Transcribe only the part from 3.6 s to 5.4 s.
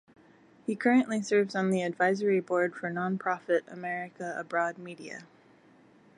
America Abroad Media.